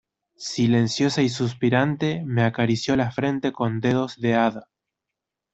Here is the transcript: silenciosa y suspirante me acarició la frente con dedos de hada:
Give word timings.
silenciosa 0.39 1.21
y 1.21 1.29
suspirante 1.29 2.23
me 2.25 2.41
acarició 2.43 2.95
la 2.95 3.11
frente 3.11 3.51
con 3.51 3.79
dedos 3.81 4.19
de 4.19 4.33
hada: 4.33 4.67